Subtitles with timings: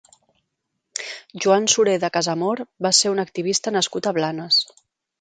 [1.45, 4.63] Joan Sureda Casamor va ser un activista nascut a Blanes.